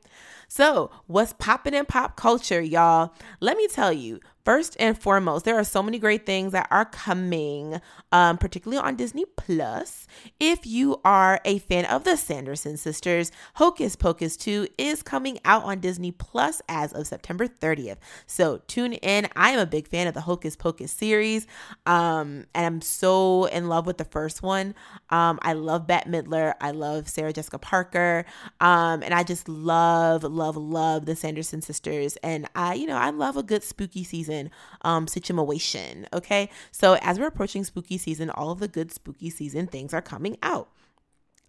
So, 0.48 0.92
what's 1.08 1.34
popping 1.34 1.74
in 1.74 1.86
pop 1.86 2.16
culture, 2.18 2.62
y'all? 2.62 3.14
Let 3.40 3.58
me 3.58 3.68
tell 3.68 3.94
you, 3.94 4.20
First 4.44 4.76
and 4.80 4.98
foremost, 4.98 5.46
there 5.46 5.58
are 5.58 5.64
so 5.64 5.84
many 5.84 6.00
great 6.00 6.26
things 6.26 6.52
that 6.54 6.68
are 6.72 6.86
coming, 6.86 7.80
um, 8.12 8.40
particularly 8.40 8.82
on 8.82 8.96
Disney 8.96 9.26
Plus. 9.38 10.08
If 10.40 10.66
you 10.66 11.00
are 11.06 11.40
a 11.46 11.60
fan 11.60 11.86
of 11.86 12.06
the 12.06 12.18
Sanderson 12.18 12.76
sisters, 12.78 13.32
Hocus 13.56 13.96
Pocus 13.96 14.36
2 14.38 14.68
is 14.80 15.04
coming 15.04 15.38
out 15.46 15.64
on 15.64 15.80
Disney 15.80 16.12
Plus 16.12 16.60
as 16.68 16.92
of 16.92 17.06
September 17.06 17.48
30th. 17.48 17.98
So 18.26 18.62
tune 18.66 18.94
in. 18.94 19.28
I 19.36 19.52
am 19.52 19.60
a 19.60 19.68
big 19.68 19.88
fan 19.88 20.08
of 20.08 20.16
the 20.16 20.22
Hocus 20.22 20.56
Pocus 20.56 20.92
series, 20.92 21.46
um, 21.86 22.46
and 22.56 22.66
I'm 22.66 22.82
so 22.82 23.46
in 23.46 23.68
love 23.68 23.86
with 23.86 24.00
the 24.00 24.06
first 24.06 24.42
one. 24.42 24.74
Um, 25.12 25.38
I 25.44 25.54
love 25.54 25.86
Bette 25.86 26.10
Midler. 26.10 26.56
I 26.60 26.72
love 26.72 27.08
Sarah 27.08 27.32
Jessica 27.32 27.60
Parker, 27.60 28.26
um, 28.60 29.04
and 29.04 29.14
I 29.14 29.22
just 29.22 29.48
love, 29.48 30.24
love, 30.24 30.58
love 30.58 31.06
the 31.06 31.16
Sanderson 31.16 31.62
sisters. 31.62 32.18
And 32.24 32.50
I, 32.56 32.74
you 32.74 32.88
know, 32.88 32.98
I 32.98 33.12
love 33.12 33.38
a 33.38 33.44
good 33.44 33.64
spooky 33.64 34.04
season 34.04 34.31
season 34.32 34.52
um, 34.82 35.08
situation. 35.08 36.08
Okay. 36.14 36.50
So 36.72 36.98
as 37.02 37.20
we're 37.20 37.28
approaching 37.28 37.64
spooky 37.64 37.98
season, 37.98 38.30
all 38.30 38.52
of 38.52 38.60
the 38.60 38.68
good 38.68 38.92
spooky 38.92 39.30
season 39.30 39.68
things 39.68 39.94
are 39.94 40.02
coming 40.02 40.38
out. 40.42 40.70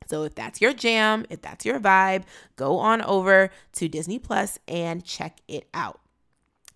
So 0.06 0.24
if 0.24 0.34
that's 0.34 0.60
your 0.60 0.72
jam, 0.72 1.24
if 1.30 1.42
that's 1.42 1.64
your 1.64 1.78
vibe, 1.78 2.24
go 2.56 2.78
on 2.78 3.02
over 3.02 3.50
to 3.74 3.88
Disney 3.88 4.18
Plus 4.18 4.58
and 4.66 5.04
check 5.04 5.38
it 5.46 5.68
out. 5.72 6.00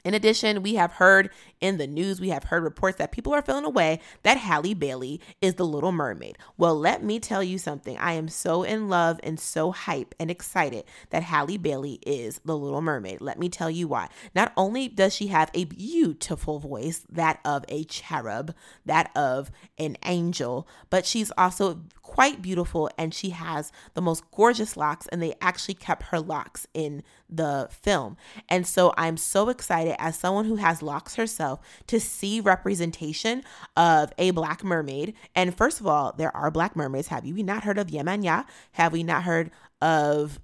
In 0.06 0.14
addition, 0.14 0.62
we 0.62 0.76
have 0.76 0.92
heard 0.92 1.30
in 1.60 1.78
the 1.78 1.86
news, 1.88 2.20
we 2.20 2.28
have 2.28 2.44
heard 2.44 2.62
reports 2.62 2.98
that 2.98 3.10
people 3.10 3.34
are 3.34 3.42
feeling 3.42 3.64
away 3.64 3.98
that 4.22 4.36
Halle 4.36 4.72
Bailey 4.72 5.20
is 5.42 5.54
the 5.54 5.66
Little 5.66 5.90
Mermaid. 5.90 6.38
Well, 6.56 6.78
let 6.78 7.02
me 7.02 7.18
tell 7.18 7.42
you 7.42 7.58
something. 7.58 7.98
I 7.98 8.12
am 8.12 8.28
so 8.28 8.62
in 8.62 8.88
love 8.88 9.18
and 9.24 9.40
so 9.40 9.72
hype 9.72 10.14
and 10.20 10.30
excited 10.30 10.84
that 11.10 11.24
Halle 11.24 11.56
Bailey 11.56 11.98
is 12.06 12.40
the 12.44 12.56
Little 12.56 12.82
Mermaid. 12.82 13.20
Let 13.20 13.36
me 13.36 13.48
tell 13.48 13.68
you 13.68 13.88
why. 13.88 14.08
Not 14.32 14.52
only 14.56 14.86
does 14.86 15.12
she 15.12 15.26
have 15.26 15.50
a 15.54 15.64
beautiful 15.64 16.60
voice, 16.60 17.04
that 17.10 17.40
of 17.44 17.64
a 17.68 17.82
cherub, 17.82 18.54
that 18.84 19.10
of 19.16 19.50
an 19.76 19.96
angel, 20.04 20.68
but 20.88 21.04
she's 21.04 21.32
also 21.36 21.80
quite 22.16 22.40
beautiful 22.40 22.88
and 22.96 23.12
she 23.12 23.28
has 23.28 23.70
the 23.92 24.00
most 24.00 24.24
gorgeous 24.30 24.74
locks 24.74 25.06
and 25.08 25.20
they 25.20 25.34
actually 25.42 25.74
kept 25.74 26.04
her 26.04 26.18
locks 26.18 26.66
in 26.72 27.02
the 27.28 27.68
film. 27.70 28.16
And 28.48 28.66
so 28.66 28.94
I'm 28.96 29.18
so 29.18 29.50
excited 29.50 29.96
as 29.98 30.18
someone 30.18 30.46
who 30.46 30.56
has 30.56 30.80
locks 30.80 31.16
herself 31.16 31.60
to 31.88 32.00
see 32.00 32.40
representation 32.40 33.42
of 33.76 34.14
a 34.16 34.30
black 34.30 34.64
mermaid. 34.64 35.12
And 35.34 35.54
first 35.54 35.78
of 35.78 35.86
all, 35.86 36.14
there 36.16 36.34
are 36.34 36.50
black 36.50 36.74
mermaids. 36.74 37.08
Have 37.08 37.26
you 37.26 37.42
not 37.42 37.64
heard 37.64 37.76
of 37.76 37.88
Yemanya? 37.88 38.46
Have 38.72 38.94
we 38.94 39.02
not 39.02 39.24
heard 39.24 39.50
of 39.82 40.40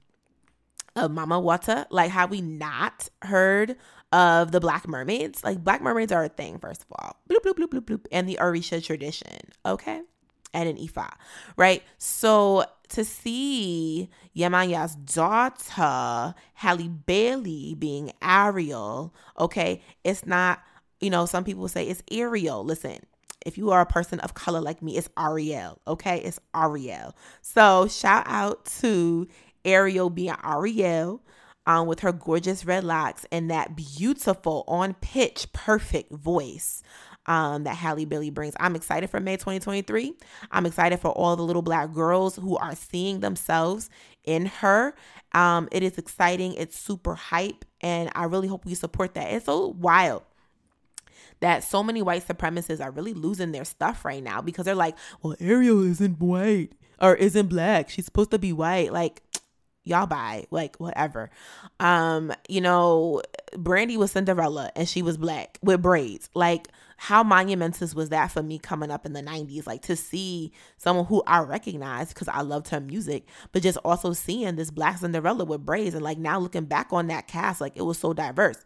of 0.95 1.11
Mama 1.11 1.41
Wata? 1.41 1.87
Like 1.89 2.11
have 2.11 2.31
we 2.31 2.43
not 2.43 3.09
heard 3.23 3.77
of 4.13 4.53
the 4.53 4.61
black 4.61 4.87
mermaids? 4.87 5.43
Like 5.43 5.65
black 5.65 5.81
mermaids 5.81 6.13
are 6.13 6.25
a 6.25 6.29
thing, 6.29 6.59
first 6.59 6.83
of 6.83 6.89
all. 6.93 7.17
Bloop, 7.31 7.43
bloop, 7.43 7.55
bloop, 7.55 7.69
bloop, 7.69 7.85
bloop. 7.87 8.07
And 8.13 8.29
the 8.29 8.39
Orisha 8.43 8.85
tradition. 8.85 9.39
Okay 9.65 10.03
and 10.55 10.69
an 10.69 10.77
Ifa, 10.77 11.11
right? 11.57 11.83
So 11.99 12.65
to 12.91 13.05
see 13.05 14.09
Yemanya's 14.37 14.95
daughter, 14.95 16.35
Halle 16.55 16.89
Bailey, 16.89 17.75
being 17.75 18.13
Ariel, 18.23 19.15
okay, 19.39 19.83
it's 20.05 20.27
not, 20.27 20.63
you 21.01 21.11
know, 21.11 21.27
some 21.27 21.45
people 21.45 21.69
say 21.69 21.87
it's 21.87 22.03
Ariel. 22.11 22.65
Listen, 22.65 22.99
if 23.47 23.57
you 23.57 23.71
are 23.71 23.81
a 23.81 23.87
person 23.87 24.21
of 24.21 24.35
color 24.35 24.61
like 24.61 24.83
me, 24.83 24.97
it's 24.97 25.09
Ariel, 25.19 25.81
okay? 25.87 26.19
It's 26.19 26.39
Ariel. 26.55 27.17
So 27.41 27.89
shout 27.89 28.25
out 28.27 28.67
to 28.81 29.27
Ariel 29.65 30.11
being 30.11 30.35
Ariel. 30.45 31.23
Um, 31.65 31.87
with 31.87 32.01
her 32.01 32.11
gorgeous 32.11 32.65
red 32.65 32.83
locks 32.83 33.25
and 33.31 33.49
that 33.49 33.77
beautiful 33.77 34.65
on 34.67 34.95
pitch 34.95 35.47
perfect 35.53 36.11
voice 36.11 36.83
um, 37.27 37.65
that 37.65 37.77
Halle 37.77 38.05
Bailey 38.05 38.31
brings. 38.31 38.55
I'm 38.59 38.75
excited 38.77 39.11
for 39.11 39.21
May 39.21 39.37
2023. 39.37 40.15
I'm 40.51 40.67
excited 40.67 41.01
for 41.01 41.11
all 41.11 41.37
the 41.37 41.43
little 41.43 41.63
black 41.63 41.93
girls 41.93 42.37
who 42.37 42.57
are 42.57 42.75
seeing 42.75 43.21
themselves 43.21 43.91
in 44.25 44.47
her. 44.47 44.95
Um, 45.33 45.69
it 45.73 45.83
is 45.83 45.99
exciting. 45.99 46.55
It's 46.55 46.79
super 46.79 47.15
hype, 47.15 47.65
and 47.81 48.11
I 48.15 48.25
really 48.25 48.49
hope 48.49 48.65
we 48.65 48.75
support 48.75 49.15
that. 49.15 49.33
It's 49.33 49.47
so 49.47 49.69
wild 49.69 50.23
that 51.41 51.65
so 51.65 51.83
many 51.83 52.03
white 52.03 52.27
supremacists 52.27 52.81
are 52.81 52.91
really 52.91 53.15
losing 53.15 53.53
their 53.53 53.65
stuff 53.65 54.05
right 54.05 54.23
now 54.23 54.41
because 54.41 54.65
they're 54.65 54.75
like, 54.75 54.97
well, 55.23 55.35
Ariel 55.41 55.85
isn't 55.85 56.21
white 56.21 56.73
or 57.01 57.17
isn't 57.17 57.49
black. 57.49 57.91
She's 57.91 58.05
supposed 58.05 58.31
to 58.31 58.39
be 58.39 58.53
white. 58.53 58.93
Like, 58.93 59.23
y'all 59.85 60.07
buy 60.07 60.47
like 60.53 60.77
whatever 60.77 61.29
um 61.81 62.33
you 62.49 62.61
know 62.61 63.21
brandy 63.57 63.97
was 63.97 64.13
cinderella 64.13 64.71
and 64.77 64.89
she 64.89 65.03
was 65.03 65.17
black 65.17 65.59
with 65.61 65.83
braids 65.83 66.31
like 66.35 66.69
how 67.03 67.25
monumentous 67.25 67.97
was 67.97 68.11
that 68.11 68.31
for 68.31 68.45
me 68.45 68.61
coming 68.61 68.89
up 68.89 69.05
in 69.05 69.13
the 69.13 69.21
90s 69.21 69.67
like 69.67 69.83
to 69.83 69.97
see 69.97 70.53
someone 70.77 71.05
who 71.07 71.21
i 71.27 71.41
recognize 71.41 72.11
because 72.11 72.29
i 72.29 72.41
loved 72.41 72.69
her 72.69 72.81
music 72.81 73.27
but 73.51 73.61
just 73.61 73.77
also 73.79 74.13
seeing 74.13 74.55
this 74.55 74.71
black 74.71 74.97
cinderella 74.99 75.45
with 75.45 75.67
braids 75.67 75.97
and 75.97 76.05
like 76.05 76.17
now 76.17 76.39
looking 76.39 76.65
back 76.65 76.93
on 76.93 77.09
that 77.09 77.27
cast 77.27 77.61
like 77.61 77.77
it 77.77 77.83
was 77.83 77.99
so 77.99 78.13
diverse 78.13 78.65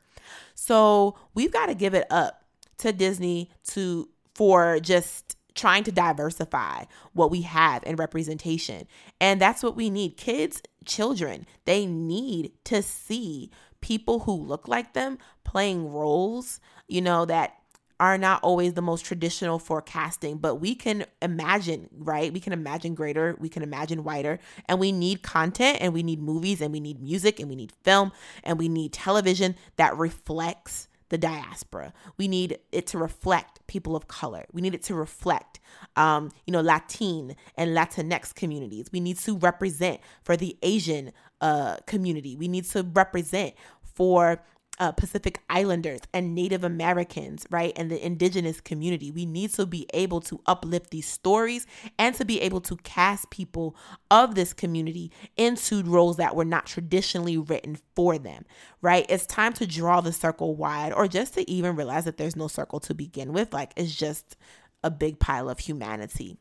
so 0.54 1.16
we've 1.34 1.50
got 1.50 1.66
to 1.66 1.74
give 1.74 1.94
it 1.94 2.06
up 2.10 2.44
to 2.76 2.92
disney 2.92 3.50
to 3.64 4.06
for 4.34 4.78
just 4.80 5.38
trying 5.54 5.82
to 5.84 5.90
diversify 5.90 6.84
what 7.14 7.30
we 7.30 7.40
have 7.40 7.82
in 7.84 7.96
representation. 7.96 8.86
And 9.18 9.40
that's 9.40 9.62
what 9.62 9.74
we 9.74 9.88
need. 9.88 10.18
Kids, 10.18 10.60
children, 10.84 11.46
they 11.64 11.86
need 11.86 12.52
to 12.64 12.82
see 12.82 13.50
people 13.80 14.18
who 14.20 14.34
look 14.34 14.68
like 14.68 14.92
them 14.92 15.16
playing 15.44 15.90
roles, 15.90 16.60
you 16.88 17.00
know, 17.00 17.24
that 17.24 17.54
are 17.98 18.18
not 18.18 18.42
always 18.42 18.74
the 18.74 18.82
most 18.82 19.04
traditional 19.04 19.58
forecasting, 19.58 20.38
but 20.38 20.56
we 20.56 20.74
can 20.74 21.06
imagine, 21.22 21.88
right? 21.96 22.32
We 22.32 22.40
can 22.40 22.52
imagine 22.52 22.94
greater, 22.94 23.36
we 23.38 23.48
can 23.48 23.62
imagine 23.62 24.04
wider, 24.04 24.38
and 24.68 24.78
we 24.78 24.92
need 24.92 25.22
content 25.22 25.78
and 25.80 25.94
we 25.94 26.02
need 26.02 26.20
movies 26.20 26.60
and 26.60 26.72
we 26.72 26.80
need 26.80 27.00
music 27.00 27.40
and 27.40 27.48
we 27.48 27.56
need 27.56 27.72
film 27.82 28.12
and 28.44 28.58
we 28.58 28.68
need 28.68 28.92
television 28.92 29.56
that 29.76 29.96
reflects 29.96 30.88
the 31.08 31.18
diaspora. 31.18 31.92
We 32.18 32.28
need 32.28 32.58
it 32.72 32.86
to 32.88 32.98
reflect 32.98 33.64
people 33.66 33.94
of 33.94 34.08
color. 34.08 34.44
We 34.52 34.60
need 34.60 34.74
it 34.74 34.82
to 34.84 34.94
reflect, 34.94 35.60
um, 35.94 36.32
you 36.46 36.52
know, 36.52 36.60
Latin 36.60 37.36
and 37.56 37.76
Latinx 37.76 38.34
communities. 38.34 38.90
We 38.92 39.00
need 39.00 39.18
to 39.20 39.36
represent 39.36 40.00
for 40.22 40.36
the 40.36 40.56
Asian 40.62 41.12
uh, 41.40 41.76
community. 41.86 42.36
We 42.36 42.48
need 42.48 42.64
to 42.66 42.82
represent 42.82 43.54
for 43.82 44.42
uh, 44.78 44.92
Pacific 44.92 45.40
Islanders 45.48 46.00
and 46.12 46.34
Native 46.34 46.64
Americans, 46.64 47.46
right? 47.50 47.72
And 47.76 47.90
the 47.90 48.04
indigenous 48.04 48.60
community. 48.60 49.10
We 49.10 49.26
need 49.26 49.52
to 49.54 49.66
be 49.66 49.86
able 49.94 50.20
to 50.22 50.40
uplift 50.46 50.90
these 50.90 51.08
stories 51.08 51.66
and 51.98 52.14
to 52.16 52.24
be 52.24 52.40
able 52.40 52.60
to 52.62 52.76
cast 52.78 53.30
people 53.30 53.76
of 54.10 54.34
this 54.34 54.52
community 54.52 55.10
into 55.36 55.82
roles 55.82 56.18
that 56.18 56.36
were 56.36 56.44
not 56.44 56.66
traditionally 56.66 57.38
written 57.38 57.78
for 57.94 58.18
them, 58.18 58.44
right? 58.82 59.06
It's 59.08 59.26
time 59.26 59.52
to 59.54 59.66
draw 59.66 60.00
the 60.00 60.12
circle 60.12 60.54
wide 60.54 60.92
or 60.92 61.08
just 61.08 61.34
to 61.34 61.50
even 61.50 61.76
realize 61.76 62.04
that 62.04 62.16
there's 62.18 62.36
no 62.36 62.48
circle 62.48 62.80
to 62.80 62.94
begin 62.94 63.32
with. 63.32 63.52
Like 63.52 63.72
it's 63.76 63.94
just 63.94 64.36
a 64.84 64.90
big 64.90 65.18
pile 65.18 65.48
of 65.48 65.58
humanity. 65.58 66.36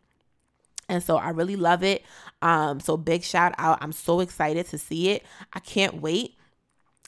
And 0.88 1.02
so 1.02 1.18
I 1.18 1.30
really 1.30 1.56
love 1.56 1.84
it. 1.84 2.04
Um, 2.42 2.80
so 2.80 2.96
big 2.96 3.24
shout 3.24 3.56
out. 3.58 3.80
I'm 3.82 3.92
so 3.92 4.20
excited 4.20 4.68
to 4.68 4.78
see 4.78 5.10
it. 5.10 5.26
I 5.54 5.60
can't 5.60 6.02
wait 6.02 6.35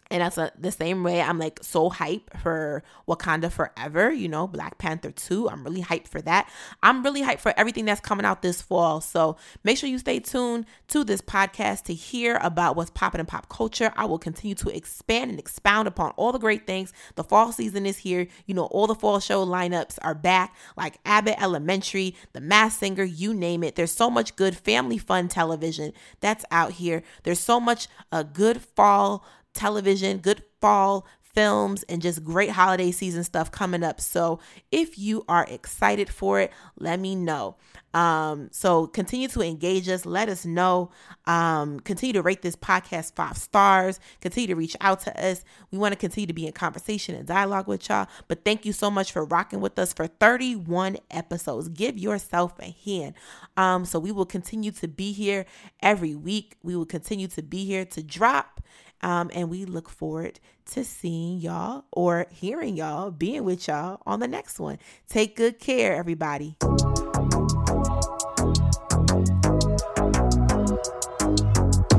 and 0.09 0.21
that's 0.21 0.37
a, 0.37 0.51
the 0.57 0.71
same 0.71 1.03
way 1.03 1.21
I'm 1.21 1.39
like 1.39 1.59
so 1.61 1.89
hype 1.89 2.35
for 2.37 2.83
Wakanda 3.07 3.51
Forever, 3.51 4.11
you 4.11 4.27
know, 4.27 4.47
Black 4.47 4.77
Panther 4.77 5.11
2. 5.11 5.49
I'm 5.49 5.63
really 5.63 5.81
hyped 5.81 6.07
for 6.07 6.21
that. 6.21 6.49
I'm 6.81 7.03
really 7.03 7.21
hyped 7.21 7.39
for 7.39 7.53
everything 7.57 7.85
that's 7.85 8.01
coming 8.01 8.25
out 8.25 8.41
this 8.41 8.61
fall. 8.61 9.01
So 9.01 9.37
make 9.63 9.77
sure 9.77 9.89
you 9.89 9.99
stay 9.99 10.19
tuned 10.19 10.65
to 10.89 11.03
this 11.03 11.21
podcast 11.21 11.83
to 11.83 11.93
hear 11.93 12.39
about 12.41 12.75
what's 12.75 12.89
popping 12.91 13.19
in 13.19 13.25
pop 13.25 13.49
culture. 13.49 13.93
I 13.95 14.05
will 14.05 14.19
continue 14.19 14.55
to 14.55 14.75
expand 14.75 15.31
and 15.31 15.39
expound 15.39 15.87
upon 15.87 16.11
all 16.11 16.31
the 16.31 16.39
great 16.39 16.65
things. 16.65 16.93
The 17.15 17.23
fall 17.23 17.51
season 17.51 17.85
is 17.85 17.97
here. 17.97 18.27
You 18.45 18.53
know, 18.53 18.65
all 18.65 18.87
the 18.87 18.95
fall 18.95 19.19
show 19.19 19.45
lineups 19.45 19.99
are 20.01 20.15
back, 20.15 20.55
like 20.75 20.99
Abbott 21.05 21.41
Elementary, 21.41 22.15
The 22.33 22.41
Masked 22.41 22.79
Singer, 22.79 23.03
you 23.03 23.33
name 23.33 23.63
it. 23.63 23.75
There's 23.75 23.91
so 23.91 24.09
much 24.09 24.35
good 24.35 24.55
family 24.55 24.97
fun 24.97 25.27
television 25.27 25.93
that's 26.19 26.45
out 26.51 26.73
here. 26.73 27.03
There's 27.23 27.39
so 27.39 27.59
much 27.59 27.87
a 28.11 28.17
uh, 28.17 28.23
good 28.23 28.61
fall 28.61 29.25
television, 29.57 30.19
good 30.19 30.43
fall 30.61 31.05
films, 31.37 31.83
and 31.83 32.01
just 32.01 32.23
great 32.23 32.49
holiday 32.49 32.89
season 32.89 33.23
stuff 33.23 33.51
coming 33.51 33.83
up. 33.83 34.01
So 34.01 34.39
if 34.71 34.97
you 34.97 35.23
are 35.29 35.45
excited 35.47 36.09
for 36.09 36.39
it, 36.39 36.51
let 36.79 36.99
me 36.99 37.15
know. 37.15 37.57
Um, 37.93 38.49
so 38.51 38.87
continue 38.87 39.27
to 39.27 39.41
engage 39.41 39.87
us. 39.87 40.03
Let 40.03 40.29
us 40.29 40.47
know. 40.47 40.89
Um, 41.27 41.79
continue 41.79 42.13
to 42.13 42.23
rate 42.23 42.41
this 42.41 42.55
podcast 42.55 43.13
five 43.13 43.37
stars. 43.37 43.99
Continue 44.19 44.47
to 44.47 44.55
reach 44.55 44.75
out 44.81 45.01
to 45.01 45.23
us. 45.23 45.43
We 45.69 45.77
want 45.77 45.93
to 45.93 45.95
continue 45.95 46.25
to 46.25 46.33
be 46.33 46.47
in 46.47 46.53
conversation 46.53 47.13
and 47.13 47.27
dialogue 47.27 47.67
with 47.67 47.87
y'all. 47.87 48.07
But 48.27 48.43
thank 48.43 48.65
you 48.65 48.73
so 48.73 48.89
much 48.89 49.11
for 49.11 49.23
rocking 49.23 49.61
with 49.61 49.77
us 49.77 49.93
for 49.93 50.07
31 50.07 50.97
episodes. 51.11 51.69
Give 51.69 51.99
yourself 51.99 52.53
a 52.59 52.75
hand. 52.83 53.13
Um, 53.57 53.85
so 53.85 53.99
we 53.99 54.11
will 54.11 54.25
continue 54.25 54.71
to 54.71 54.87
be 54.87 55.11
here 55.11 55.45
every 55.83 56.15
week. 56.15 56.57
We 56.63 56.75
will 56.75 56.87
continue 56.87 57.27
to 57.27 57.43
be 57.43 57.63
here 57.65 57.85
to 57.85 58.01
drop 58.01 58.61
um, 59.01 59.30
and 59.34 59.50
we 59.50 59.66
look 59.66 59.89
forward 59.89 60.39
to 60.72 60.84
seeing 60.84 61.39
y'all 61.39 61.86
or 61.92 62.27
hearing 62.32 62.75
y'all, 62.75 63.12
being 63.12 63.44
with 63.44 63.68
y'all 63.68 64.01
on 64.06 64.20
the 64.20 64.27
next 64.27 64.60
one. 64.60 64.77
Take 65.08 65.36
good 65.36 65.60
care, 65.60 65.96
everybody. 65.96 66.58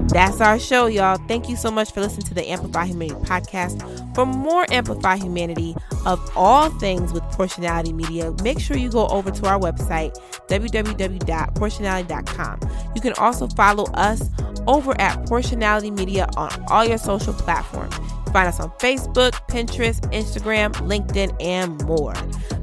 That's 0.09 0.40
our 0.40 0.59
show, 0.59 0.87
y'all. 0.87 1.19
Thank 1.28 1.49
you 1.49 1.57
so 1.57 1.71
much 1.71 1.93
for 1.93 2.00
listening 2.00 2.26
to 2.26 2.35
the 2.35 2.49
Amplify 2.50 2.87
Humanity 2.87 3.21
podcast. 3.25 3.98
For 4.18 4.26
more 4.26 4.66
Amplify 4.72 5.18
Humanity 5.18 5.76
of 6.04 6.18
all 6.34 6.70
things 6.80 7.12
with 7.12 7.22
Porshanality 7.22 7.94
Media, 7.94 8.34
make 8.42 8.58
sure 8.58 8.76
you 8.76 8.90
go 8.90 9.06
over 9.06 9.30
to 9.30 9.46
our 9.46 9.60
website, 9.60 10.12
www.porshanality.com. 10.48 12.60
You 12.96 13.00
can 13.00 13.12
also 13.12 13.46
follow 13.46 13.84
us 13.92 14.28
over 14.66 15.00
at 15.00 15.25
Porshanality 15.26 15.96
Media 15.96 16.26
on 16.37 16.50
all 16.68 16.84
your 16.84 16.98
social 16.98 17.32
platforms. 17.32 17.94
Find 18.32 18.48
us 18.48 18.58
on 18.58 18.70
Facebook, 18.80 19.34
Pinterest, 19.46 20.00
Instagram, 20.12 20.72
LinkedIn, 20.88 21.40
and 21.40 21.80
more. 21.84 22.14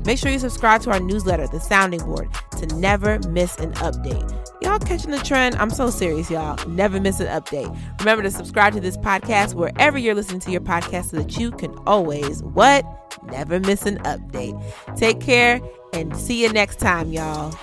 Make 0.04 0.20
sure 0.20 0.32
you 0.32 0.40
subscribe 0.40 0.82
to 0.82 0.92
our 0.92 1.00
newsletter, 1.00 1.48
The 1.48 1.62
Sounding 1.62 2.02
Board, 2.02 2.28
to 2.58 2.66
never 2.76 3.18
miss 3.30 3.58
an 3.60 3.72
update. 3.76 4.45
Y'all 4.66 4.80
catching 4.80 5.12
the 5.12 5.20
trend? 5.20 5.56
I'm 5.58 5.70
so 5.70 5.92
serious, 5.92 6.32
y'all. 6.32 6.58
Never 6.68 7.00
miss 7.00 7.20
an 7.20 7.28
update. 7.28 7.78
Remember 8.00 8.24
to 8.24 8.32
subscribe 8.32 8.74
to 8.74 8.80
this 8.80 8.98
podcast 8.98 9.54
wherever 9.54 9.96
you're 9.96 10.16
listening 10.16 10.40
to 10.40 10.50
your 10.50 10.60
podcast 10.60 11.12
so 11.12 11.18
that 11.18 11.38
you 11.38 11.52
can 11.52 11.72
always, 11.86 12.42
what? 12.42 12.84
Never 13.26 13.60
miss 13.60 13.86
an 13.86 14.00
update. 14.00 14.60
Take 14.98 15.20
care 15.22 15.62
and 15.94 16.18
see 16.18 16.42
you 16.42 16.52
next 16.52 16.80
time, 16.80 17.14
y'all. 17.14 17.54